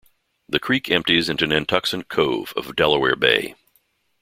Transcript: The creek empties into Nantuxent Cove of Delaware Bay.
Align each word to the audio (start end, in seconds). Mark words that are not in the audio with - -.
The 0.49 0.59
creek 0.59 0.89
empties 0.89 1.29
into 1.29 1.45
Nantuxent 1.45 2.07
Cove 2.09 2.53
of 2.57 2.75
Delaware 2.75 3.15
Bay. 3.15 3.53